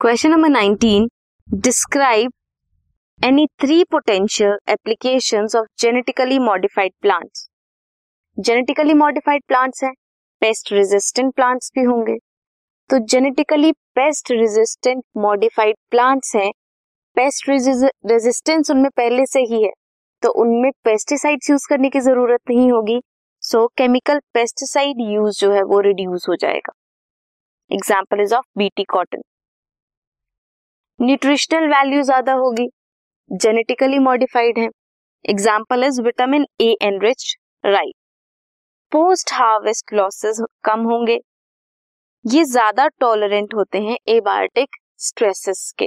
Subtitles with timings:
[0.00, 1.08] Question number 19
[1.48, 2.30] describe
[3.20, 7.46] any three potential application of genetically modified plants
[8.38, 9.92] genetically modified plants हैं
[10.42, 12.16] pest resistant plants भी होंगे।
[12.90, 16.50] तो genetically pest resistant modified plants हैं
[17.16, 19.70] pest resistance उनमें पहले से ही है।
[20.22, 23.00] तो उनमें पेस्टिसाइड्स यूज़ करने की ज़रूरत नहीं होगी।
[23.42, 26.72] सो केमिकल पेस्टिसाइड यूज़ जो है वो रिड्यूस हो जाएगा।
[27.70, 29.22] Example is of BT cotton
[31.00, 32.66] nutritional value ज़्यादा होगी।
[33.30, 34.68] जेनेटिकली मॉडिफाइड है।
[35.24, 37.94] Example is vitamin A enrich rice
[38.92, 41.18] post harvest losses कम होंगे।
[42.24, 45.86] ये ज़्यादा टॉलरेंट होते हैं एबायोटिक स्ट्रेसेस के।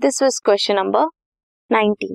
[0.00, 1.06] This was question number
[1.70, 2.14] 19